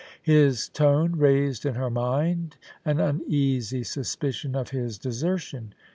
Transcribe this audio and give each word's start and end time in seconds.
His 0.23 0.67
tone 0.67 1.11
raised 1.15 1.63
in 1.63 1.75
her 1.75 1.91
mind 1.91 2.57
an 2.85 2.99
uneasy 2.99 3.83
suspicion 3.83 4.55
of 4.55 4.71
his 4.71 4.97
desertion. 4.97 5.75